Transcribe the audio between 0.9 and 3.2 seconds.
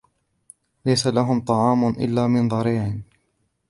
لَهُمْ طَعَامٌ إِلَّا مِنْ ضَرِيعٍ